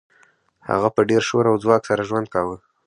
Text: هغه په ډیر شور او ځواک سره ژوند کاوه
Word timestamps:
هغه 0.69 0.89
په 0.95 1.01
ډیر 1.09 1.21
شور 1.29 1.45
او 1.51 1.55
ځواک 1.63 1.81
سره 1.89 2.07
ژوند 2.09 2.27
کاوه 2.33 2.57